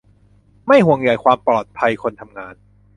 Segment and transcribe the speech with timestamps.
[0.67, 2.55] ไม่ห่วงใยความปลอดภัยคนทำงาน